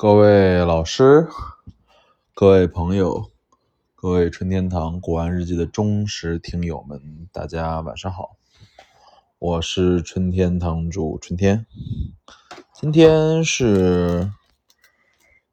[0.00, 1.26] 各位老师、
[2.32, 3.32] 各位朋友、
[3.96, 8.36] 各位春天堂古玩日记的忠实听友们，大家晚上好！
[9.40, 11.66] 我是春天堂主春天。
[12.72, 14.30] 今天是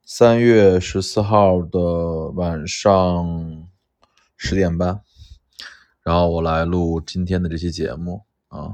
[0.04, 3.68] 三月十四号的晚上
[4.38, 5.02] 十点半，
[6.04, 8.74] 然后我来录今天的这期节目啊。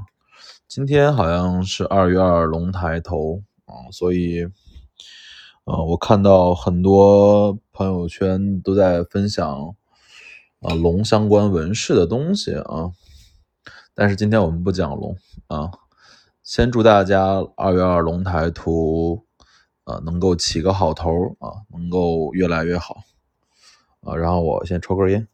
[0.68, 4.46] 今天好像是二月二龙抬头啊，所以。
[5.64, 9.76] 啊，我看到很多朋友圈都在分享
[10.58, 12.90] 啊龙相关纹饰的东西啊，
[13.94, 15.70] 但是今天我们不讲龙啊，
[16.42, 19.24] 先祝大家二月二龙抬头
[19.84, 23.04] 啊能够起个好头啊，能够越来越好
[24.00, 24.16] 啊。
[24.16, 25.28] 然后我先抽根烟。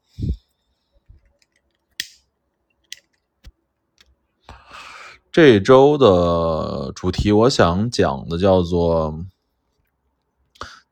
[5.33, 9.25] 这周的主题我想讲的叫做。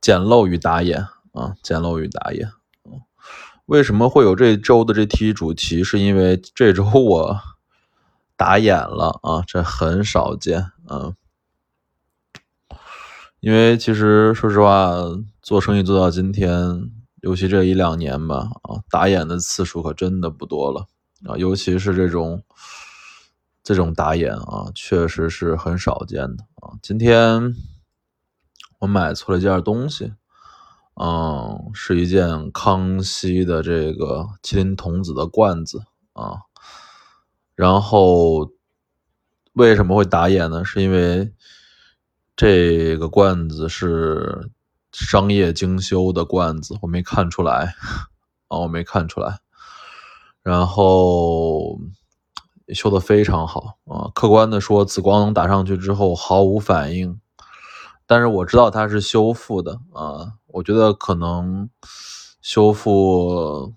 [0.06, 2.52] 捡漏与打眼啊，捡漏与打眼。
[3.64, 5.82] 为什么会有这周的这题主题？
[5.82, 7.36] 是因为这周我
[8.36, 11.14] 打眼了啊，这很少见啊。
[13.40, 14.92] 因为其实说实话，
[15.42, 16.88] 做生意做到今天，
[17.22, 20.86] 尤其这一两年吧啊，打眼的次数可真的不多了
[21.24, 21.36] 啊。
[21.36, 22.44] 尤其是这种
[23.64, 26.78] 这种打眼啊，确实是很少见的啊。
[26.80, 27.56] 今天。
[28.78, 30.12] 我买错了一件东西，
[30.94, 35.82] 嗯，是一件康熙的这个麒麟童子的罐子
[36.12, 36.40] 啊。
[37.54, 38.52] 然后
[39.54, 40.64] 为什么会打眼呢？
[40.64, 41.32] 是因为
[42.36, 44.50] 这个罐子是
[44.92, 47.74] 商业精修的罐子，我没看出来
[48.48, 49.38] 啊，我没看出来。
[50.42, 51.78] 然后
[52.74, 57.18] 修的非常好啊，客观的说，紫光打上去之后毫无反应。
[58.06, 61.68] 但是我知道它是修复的啊，我觉得可能
[62.40, 63.74] 修复，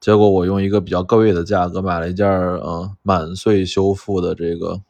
[0.00, 4.80] 结果我用一个比较贵的价格买了一件呃满岁修复的这个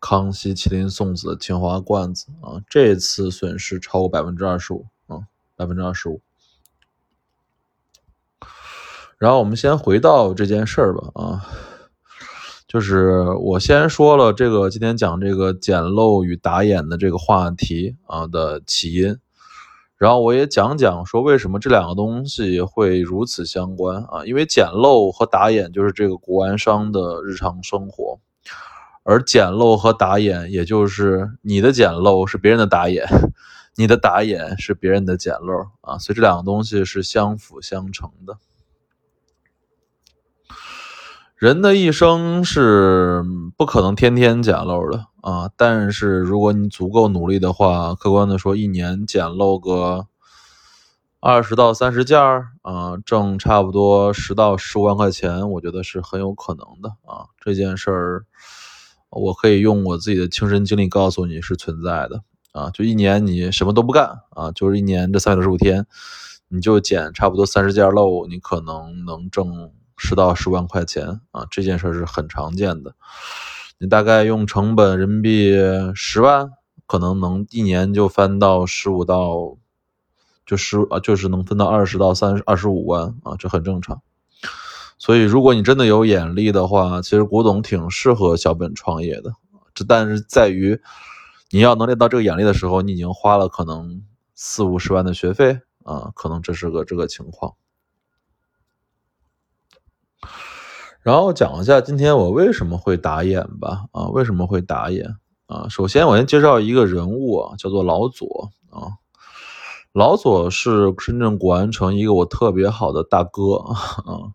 [0.00, 5.20] 康熙麒麟送子的青花罐子啊，这次损失超过百分之二十五啊，
[5.54, 6.20] 百分之二十五。
[9.18, 11.46] 然后我们先回到这件事儿吧啊。
[12.74, 19.16] 就是我先说了这个今天讲这个捡漏与打眼的这个话题啊的起因，
[19.96, 28.18] 然后我也讲讲说为什么这两个东西会如此相关啊，因为捡漏和打眼就是这个古玩商的日常生活，
[29.04, 33.06] 而捡漏和打眼也就是你的捡漏是别人的打眼，
[33.76, 38.36] 你的打眼是别人的捡漏啊，所以这两个东西是相辅相成的。
[41.36, 43.24] 人的一生是
[43.56, 50.06] 不可能天天捡漏的啊，但是如果你足够努力的话，客观的说，一年捡漏个
[51.18, 57.26] 二十到三十件儿啊，挣差不多十到十五万块钱，我觉得是很有可能的啊。
[57.40, 58.24] 这件事儿，
[59.10, 62.70] 我可以用我自己的亲身经历告诉你是存在的啊。
[62.70, 65.84] 就一年你什么都不干啊，就是一年这三百六十五天，
[66.46, 69.72] 你就捡差不多三十件漏，你可能能挣。
[69.96, 72.94] 十到十万块钱啊，这件事是很常见的。
[73.78, 75.52] 你大概用成本人民币
[75.94, 76.50] 十万，
[76.86, 79.56] 可能能一年就翻到十五到，
[80.46, 84.00] 就十啊，就是能分到二十到三二十五万啊，这很正常。
[84.96, 89.32] 所以，如果你真的有眼力的话，其实古董挺适合小本创业的。
[89.74, 90.80] 这但是在于，
[91.50, 94.02] 你要能练到这个眼力的时候，你已经花了可能
[94.34, 97.54] 四五十万的学费啊，可能这是个这个情况。
[101.04, 105.68] 然后讲一下今天我为什么会打眼吧，啊，为什么会打眼啊？
[105.68, 108.96] 首先我先介绍一个人物啊，叫做老左啊。
[109.92, 113.56] 老左是深圳古玩城一个我特别好的大哥
[114.08, 114.32] 啊。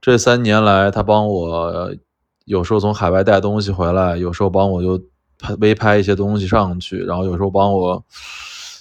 [0.00, 1.94] 这三年来，他帮我
[2.46, 4.98] 有时候从海外带东西回来，有时候帮我就
[5.38, 8.02] 拍微拍一些东西上去，然后有时候帮我。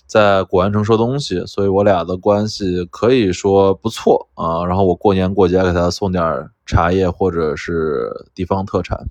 [0.08, 4.66] 在古玩城收东西，所以我俩的关系可以说不错啊。
[4.66, 9.08] 然后我过年过节给他送点茶叶或者是地方特产。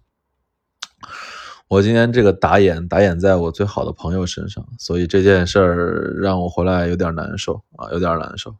[1.66, 8.54] 我今天这个打眼打眼在我最好的朋友身上，所以这件事儿让我回来有点难受啊，有点难受。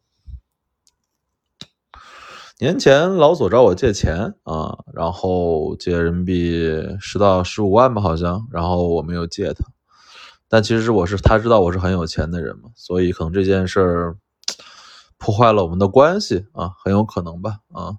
[2.59, 9.65] 年前老左找我借钱啊，然后借人民币十到十五万吧，好像，然后我没有借他。
[10.49, 14.17] 但其实我是他知道我是很有钱的人嘛，所以可能这件事儿
[15.19, 17.97] 破坏了我们的关系啊，很有可能吧啊。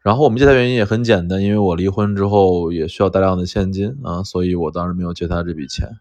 [0.00, 5.98] 然后我们借他原因也很简单，因为我离婚之后也需要大量的现金啊，所以我当时没有借他这笔钱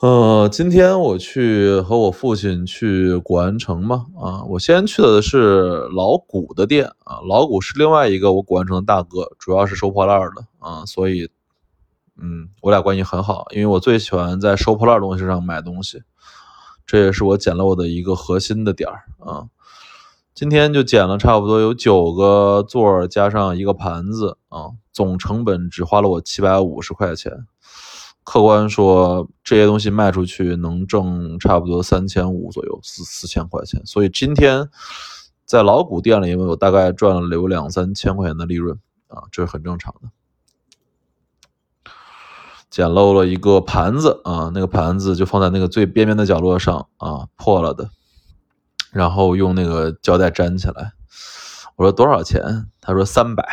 [0.00, 11.28] 呃，今天我去和我父亲去古玩城嘛，啊，我先去的是老古的店啊，老古是另外一个我古玩城的大哥，主要是收破烂的啊，所以，
[12.20, 16.02] 嗯，我俩关系很好，因为我最喜欢在收破烂东西上买东西，
[16.86, 19.46] 这也是我捡漏的一个核心的点儿啊。
[20.34, 27.46] 今天就捡了差不多有九个座儿加上一个盘子啊，总成本只花了我七百五十块钱。
[28.22, 33.84] 客观说，这些东西卖出去能挣差不多三千五左右，四四千块钱。
[33.84, 34.68] 所以今天
[35.44, 38.78] 在老古店里，因为我大概赚了有两三千块钱的利润
[39.08, 40.08] 啊，这是很正常的。
[42.70, 47.90] 捡漏了一个盘子啊，那个盘子就放在那个最边边的角落上啊，破了的。
[48.92, 50.92] 然后用那个胶带粘起来。
[51.76, 52.68] 我说多少钱？
[52.80, 53.44] 他说三百。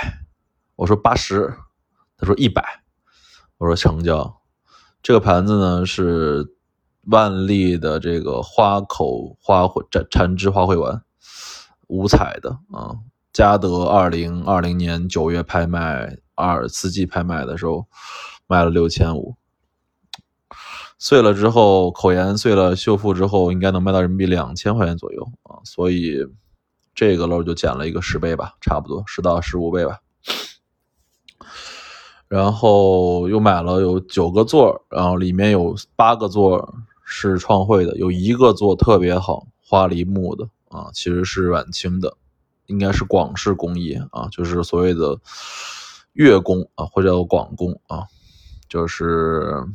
[0.75, 1.55] 我说八十。
[2.17, 2.83] 他说一百。
[3.57, 4.41] 我说成交。
[5.01, 6.55] 这个盘子呢是
[7.05, 11.01] 万历的这个花口花卉缠缠枝花卉丸，
[11.87, 12.97] 五彩的啊。
[13.31, 17.87] 嘉德二零二零年九月拍卖二四季拍卖的时候
[18.47, 19.35] 卖了六千五，
[20.97, 26.25] 碎了之后口沿碎了修复之后应该能卖到人民币两千块钱左右啊，所以
[26.95, 29.99] 这个漏就减了一个十倍吧，差不多十到十五倍吧。
[32.27, 42.17] 然后又买了有九个座，然后里面有八个座是创汇的，有一个座特别好，花梨木的啊，其实是晚清的，
[42.65, 45.17] 应该是广式工艺啊，就是所谓的
[46.11, 48.03] 粤工啊，或者叫广工啊，
[48.67, 49.65] 就是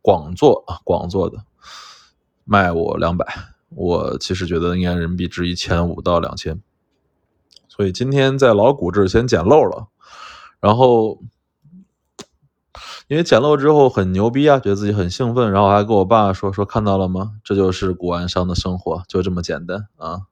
[0.00, 1.44] 广做啊，广做的，
[2.44, 3.26] 卖我两百，
[3.70, 6.60] 我其实觉得应该人民币值一千五到两千，
[7.68, 9.88] 所以今天在老古这先捡漏了，
[10.60, 11.20] 然后。
[13.06, 17.32] 因为捡漏之后很牛逼啊，觉得自己很兴奋，然后还跟我爸说说看到了吗？
[17.44, 20.22] 这就是古玩商的生活，就这么简单啊，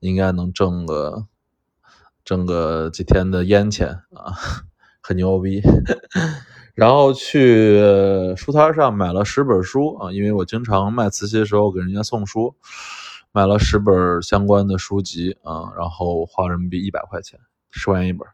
[0.00, 1.26] 应该能挣个
[2.22, 4.36] 挣个几天的烟钱啊，
[5.00, 5.62] 很牛逼。
[6.76, 7.80] 然后去
[8.36, 12.54] 书摊上买了十本书啊，因为我经常卖瓷器的时候给人家送书，
[13.32, 17.40] 买了十本相关的书籍啊，然后花人民币一百块钱，
[17.70, 18.28] 十块钱一本。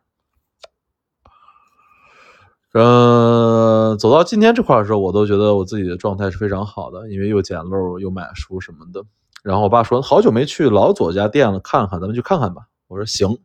[2.75, 9.05] 嗯，走到今天这块的时候，我都觉得我自己的状态是非常好的，因为又捡漏又买书什么的。
[9.45, 13.39] 然后我爸说：“好久没去老左家店了，看看，咱们去看看吧。”我说：“行。”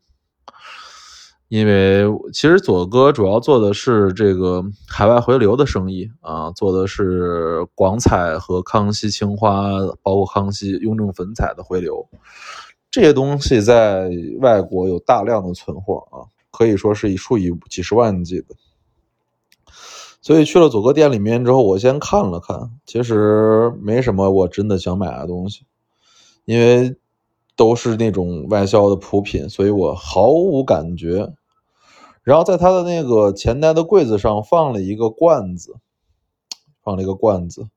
[1.50, 2.04] 因为
[2.34, 9.72] 其实左哥主要做的是这个海外回流的生意啊，做的是广彩和康熙青花，
[10.04, 12.06] 包括康熙雍正粉彩的回流，
[12.92, 14.10] 这些东西在
[14.42, 18.48] 外国有大量的存货啊，可以说是以数以几十万计的。
[20.22, 25.62] 所以去了左哥店里面之后，我先看了看，其实没什么我真的想买的东西，
[26.44, 26.98] 因为
[27.56, 31.34] 都是那种外销的普品，所以我毫无感觉。
[32.28, 35.78] 然后在他的那个前台的柜子上放了一个罐子，
[36.84, 37.70] 放了一个罐子，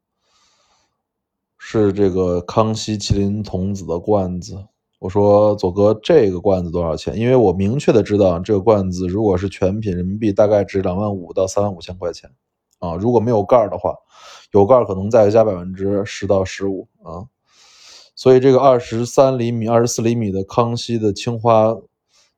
[1.56, 4.67] 是这个康熙麒麟童子的罐子。
[4.99, 7.17] 我说左哥，这个罐子多少钱？
[7.17, 12.29] 因为我明确的知道，这个罐子如果是全品人民币，大概值两万五到三万五千块钱
[12.81, 12.97] 啊。
[12.97, 13.95] 如果没有盖儿的话，
[14.50, 17.23] 有盖儿可能再加百分之十到十五啊。
[18.16, 21.76] 所以这个二十三厘米、二十四厘米的康熙的青花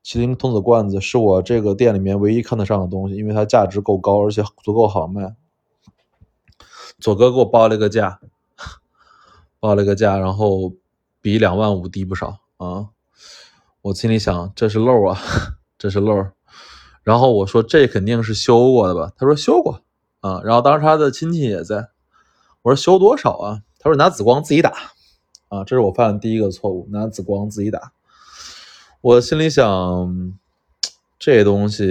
[0.03, 5.35] 麒麟童子罐子，是我这个店里面唯一看得上的东西，因为它价值够高，而且足够好卖。
[6.99, 8.19] 左哥给我报了个价，
[9.59, 10.73] 报了个价，然后
[11.21, 12.39] 比两万五低不少。
[12.57, 12.89] 啊，
[13.81, 15.17] 我心里想这是漏啊，
[15.77, 16.27] 这是漏。
[17.03, 19.11] 然后我说这肯定是修过的吧？
[19.17, 19.81] 他说修过
[20.19, 20.41] 啊。
[20.43, 21.89] 然后当时他的亲戚也在，
[22.61, 23.61] 我说修多少啊？
[23.79, 24.73] 他说拿紫光自己打
[25.49, 25.63] 啊。
[25.63, 27.91] 这是我犯的第一个错误，拿紫光自己打。
[29.03, 30.33] 我心里想
[31.19, 31.85] 这东西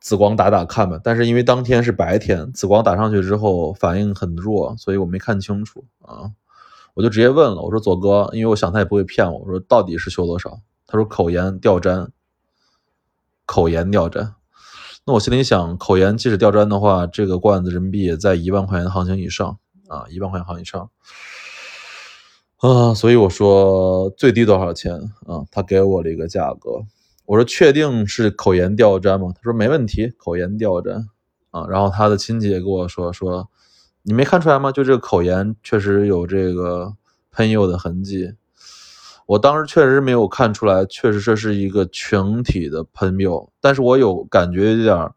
[0.00, 0.98] 紫光打打看吧。
[1.04, 6.32] 但是因为当天是白天，紫光打上去之后反应很弱，所以我没看清楚啊。
[6.94, 10.60] 我就直接问了，我说左哥，因为我想他也不会骗我，我说到底是修多少？
[10.86, 12.10] 他说口沿掉粘，
[13.44, 14.34] 口沿掉粘。
[15.04, 20.88] 那我心里想，口沿即使掉粘的话，这个罐子人民币也在一万块钱的行情以上啊，一万块钱行情以上
[22.60, 24.94] 啊，所以我说最低多少钱
[25.26, 25.44] 啊？
[25.50, 26.84] 他给我了一个价格，
[27.26, 29.32] 我说确定是口沿吊粘吗？
[29.34, 31.08] 他说没问题，口沿吊粘
[31.50, 31.66] 啊。
[31.68, 33.48] 然后他的亲戚也跟我说说。
[34.02, 34.72] 你没看出来吗？
[34.72, 36.94] 就这个口沿确实有这个
[37.30, 38.32] 喷釉的痕迹，
[39.26, 45.10] 我当时确实没有看出来，确实这是一个全体的喷釉，但是我有感觉有点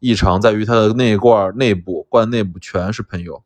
[0.00, 3.42] 异常，在于它的内罐内部罐内部全是喷釉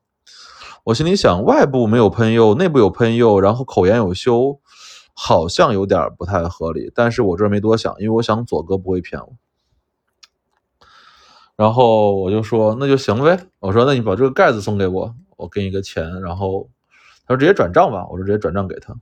[0.87, 4.61] 我心里想，外部没有喷釉，内部有喷釉，然后口沿有修，
[5.15, 6.93] 好像有点不太合理。
[6.95, 9.33] 但是我这没多想，因为我想左哥不会骗我。
[11.57, 13.49] 然后我就说那就行呗。
[13.59, 16.21] 我说那你把这个盖子送给我，我给你个钱。
[16.21, 16.71] 然后
[17.27, 18.07] 他说直接转账吧。
[18.09, 18.95] 我说直接转账给他。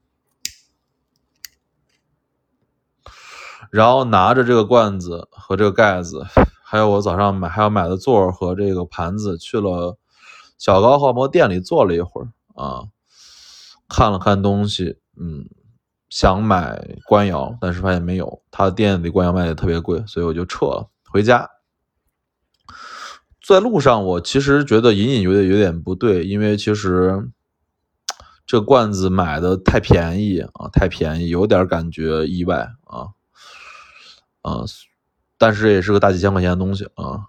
[3.71, 6.25] 然后拿着这个罐子和这个盖子，
[6.63, 9.99] 还有我早上买还要买的座和这个盘子去了。
[10.57, 12.85] 小高画膜店里坐了一会儿啊，
[13.89, 15.49] 看了看东西，嗯，
[16.09, 21.51] 想买官窑，但是发现没有，他店里官窑卖的特别贵，所以我就撤了回家。
[23.47, 27.31] 在路上，我其实觉得隐隐约约有点不对，因为其实
[28.47, 33.09] 这罐子买的太便宜啊，太便宜，有点感觉意外啊
[34.41, 34.65] 啊，
[35.37, 37.27] 但是也是个大几千块钱的东西啊。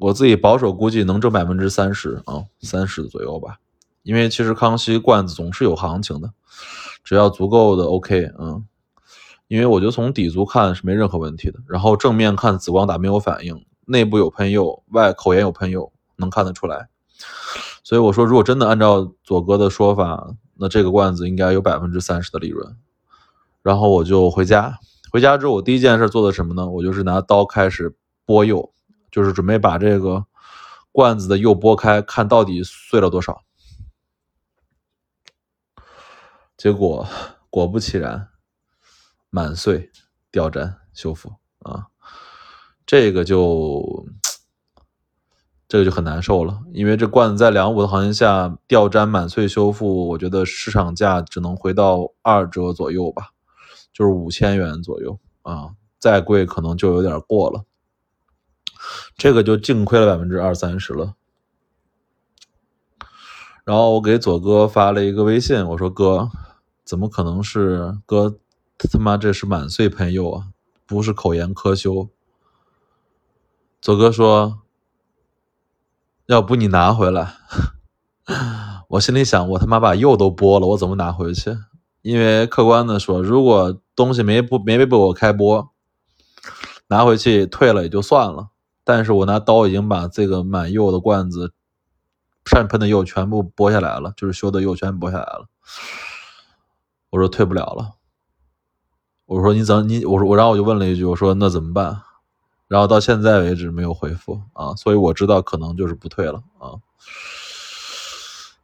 [0.00, 3.58] 我自己保守估计能挣百分之三十啊，三十左右吧。
[4.02, 6.32] 因为其实康熙罐子总是有行情的，
[7.04, 8.64] 只要足够的 OK，嗯。
[9.46, 16.88] 因为我觉得从底足看是没任何问题的，然后正面看紫光打没有反应，内部有喷釉，外口沿有喷釉，能看得出来。
[17.82, 22.76] 所以我说，如果真的按照左哥的说法，那这个罐子应该有百分之三十的利润。
[23.60, 24.78] 然后我就回家，
[25.10, 26.66] 回家之后我第一件事做的什么呢？
[26.70, 28.72] 我就是拿刀开始剥釉。
[29.10, 30.24] 就是准备把这个
[30.92, 33.42] 罐子的釉剥开，看到底碎了多少。
[36.56, 37.06] 结果
[37.48, 38.28] 果不其然，
[39.30, 39.90] 满碎，
[40.30, 41.86] 掉粘修复啊，
[42.84, 44.06] 这个就
[45.66, 53.30] 这个就很难受了，因为这罐子在两五的行情下掉粘满碎修复，我觉得市场价只能回到二折左右吧，
[53.92, 57.64] 就是五千元左右啊，再贵可能就有点过了。
[59.16, 61.14] 这个就净亏了百分之二三十了。
[63.64, 66.28] 然后我给左哥发了一个微信，我说：“哥，
[66.84, 68.38] 怎么可能是哥？
[68.90, 70.44] 他妈这是满岁喷釉啊，
[70.86, 72.08] 不是口沿科修。”
[73.80, 74.62] 左哥说
[76.26, 77.36] ：“要不你拿回来？”
[78.88, 81.56] 我心里想：我他妈把釉都剥了，我怎么拿回去？
[82.02, 85.68] 因为客观的说，如果东西没不没被我开剥，
[86.88, 88.48] 拿回去退了也就算了。
[88.82, 91.52] 但是我拿刀已经把这个满釉的罐子
[92.44, 95.46] 上喷的釉全部剥下来了，就是修的釉全剥下来了。
[97.10, 97.92] 我说退不了了。
[99.26, 102.02] 我说你怎你我说我然后我就问了一句，我说那怎么办？
[102.66, 106.80] 然后到现在为止没有回复啊，所以我知道可能就是不退了啊。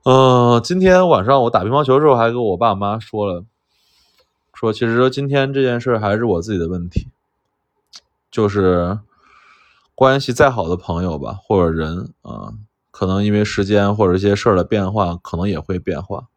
[0.05, 3.45] 嗯，今天晚上我打乒乓球的时候还跟我爸妈说了，
[4.55, 7.09] 说其实今天这件事还是我自己的问题，
[8.31, 8.99] 就是。
[9.97, 12.53] 关系再好的朋友吧，或者人啊，
[12.91, 16.29] 可能因为时间或者一些事儿的变化，可能也会变化。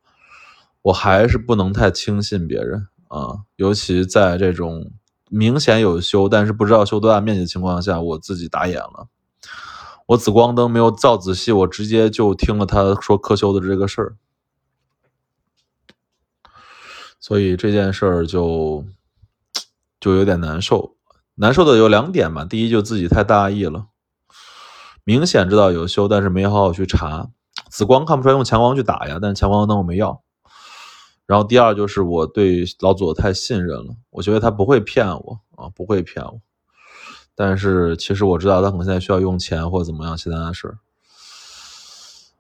[0.82, 4.94] 我还是不能太轻信别人啊，尤其在这种
[5.30, 9.10] 明显有修，但是不知道修多大面积的情况下，我自己打眼了。
[10.08, 14.16] 我紫光灯没有照仔细，我直接就听了他说科修的这个事儿，
[17.20, 18.86] 所以这件事儿就
[20.00, 20.96] 就有点难受。
[21.42, 23.86] 难受的有两点嘛，第一就自己太大意了，
[25.06, 27.30] 明显知道有修，但是没好好去查，
[27.70, 30.22] 紫光看不出来用强光去打呀，但是强光灯我没要。
[31.26, 36.42] 然后第二就是我对老左太信任了，我觉得他不会骗我啊，不会骗我。
[37.36, 40.78] 但是其实我知道他可能现在需要用钱或怎么样其他的事儿，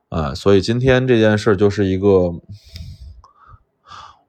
[0.09, 2.33] 啊，所以今天这件事就是一个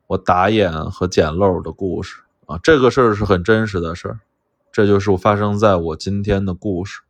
[0.07, 4.21] 我打眼和捡漏的故事啊，这个事儿是很真实的事儿。
[4.73, 7.01] 这就是发生在我今天的故事，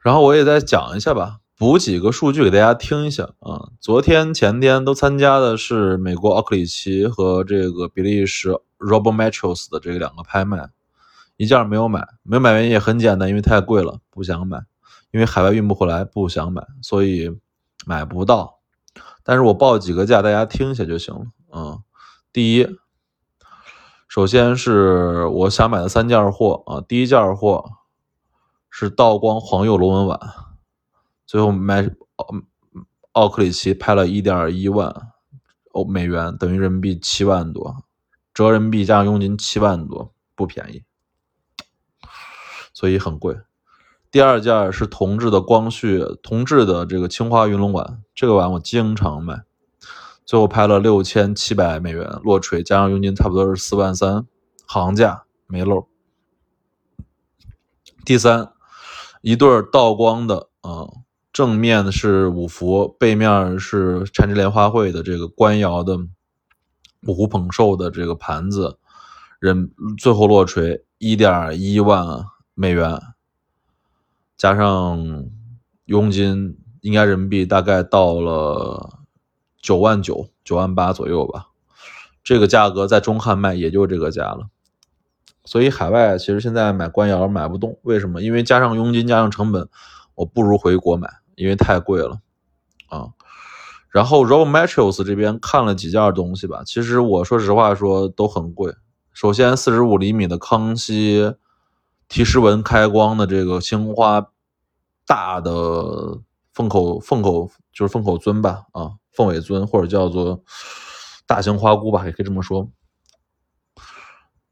[0.00, 3.70] 然后我也再讲一下吧，补几个数据给大家听一下啊。
[3.80, 10.70] 昨天、前天都参加的是美国奥克里奇和这个比利时 Robo Metros 的这两个拍卖，
[11.36, 14.64] 一件没有买，没有买原因也很简单，因为太贵了，不想买，
[15.12, 17.30] 因为海外运不回来，不想买，所以
[17.86, 18.58] 买不到。
[19.22, 21.78] 但是我报几个价，大家听一下就行了啊。
[22.32, 22.66] 第一。
[24.16, 27.72] 首先是我想买的三件货啊，第一件货
[28.70, 30.18] 是道光黄釉螺纹碗，
[31.26, 32.26] 最后买奥
[33.12, 35.12] 奥克里奇拍了一点一万
[35.72, 37.84] 欧美元，等于人民币七万多，
[38.32, 40.82] 折人民币加上佣金七万多，不便宜，
[42.72, 43.36] 所以很贵。
[44.10, 49.42] 第二件是铜制的光绪铜制的这个青花云龙碗，这个碗我经常买。
[50.26, 54.26] 最后拍了六千七百美元落锤，加上佣金差不多是四万三，
[54.66, 55.86] 行价没漏。
[58.04, 58.52] 第三，
[59.22, 60.88] 一对道光的啊，
[61.32, 65.96] 正面是五福，背面是缠枝莲花会的这个官窑的
[67.06, 68.78] 五湖捧寿的这个盘子，
[69.38, 73.00] 人最后落锤一点一万美元，
[74.36, 75.30] 加上
[75.84, 78.95] 佣金，应该人民币大概到了
[79.66, 81.48] 九万九、九万八左右吧。
[82.22, 84.46] 这个价格在中汉卖也就这个价了。
[85.44, 88.22] 所以海外其实现在买官窑买不动，为什么？
[88.22, 89.68] 因为加上佣金，加上成本，
[90.14, 91.08] 我不如回国买。
[91.36, 92.20] 因为太贵了，
[92.88, 93.12] 啊，
[93.90, 98.74] 然后 Rob Materials 这边看了几件东西吧，其实我说实话说都很贵。
[99.12, 101.34] 首先，四十五厘米的康熙
[102.08, 104.28] 提示纹开光的这个青花
[105.06, 106.20] 大的
[106.54, 110.44] 凤口凤口就是凤口尊吧，啊，凤尾尊或者叫做
[111.26, 112.70] 大型花菇吧，也可以这么说。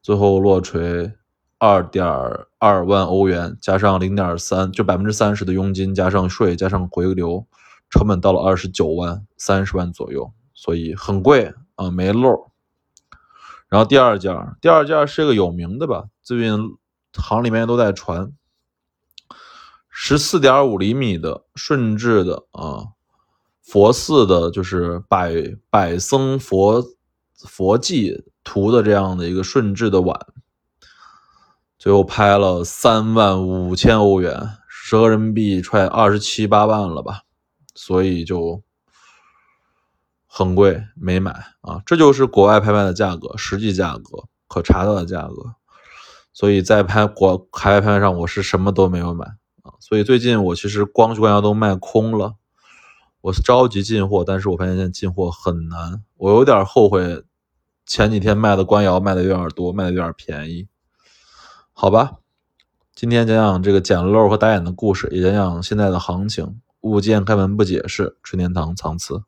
[0.02, 1.12] 最后落锤。
[1.56, 2.04] 二点
[2.58, 7.46] 二万欧元，加上零点三，就百分之三十的佣金，加上税，加上回流，
[7.88, 12.50] 成本到了二十九万，三十万左右，所以很贵啊，没漏。
[13.68, 16.58] 然后第二件，第二件是个有名的吧，最近
[17.14, 18.32] 行里面都在传，
[19.88, 22.88] 十四点五厘米的顺治的啊，
[23.64, 25.32] 佛寺的，就是百
[25.70, 26.84] 百僧佛
[27.36, 30.18] 佛迹图的这样的一个顺治的碗。
[31.78, 34.50] 最后拍了三万五千欧元，
[34.88, 37.22] 折合人民币快二十七八万了吧，
[37.74, 38.62] 所以就
[40.26, 41.30] 很贵，没买
[41.62, 41.82] 啊。
[41.84, 45.54] 这就是国外拍卖的价格，实际价格可查到的价格。
[46.32, 49.26] 所以在拍国海外拍卖上，我是什么都没有买
[49.62, 49.72] 啊。
[49.80, 52.34] 所以最近我其实光绪官窑都卖空了，
[53.24, 57.24] 我是着急进货，但是我发现现在进货很难，我有点后悔
[57.86, 60.68] 前几天卖的官窑卖的有点多，卖的有点便宜。
[61.72, 62.18] 好吧，
[62.94, 66.60] 今天讲讲这个捡漏和打眼的故事，也讲讲现在的行情。
[66.82, 69.22] 物件开门不解释，春天堂藏瓷。